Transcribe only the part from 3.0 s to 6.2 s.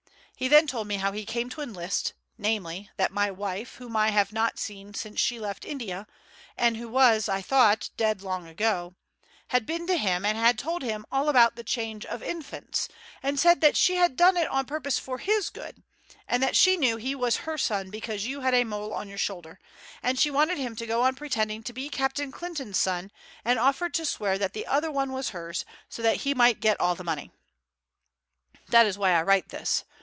my wife, whom I have not seen since she left India,